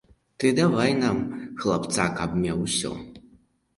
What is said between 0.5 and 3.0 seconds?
давай нам хлапца, каб меў усё.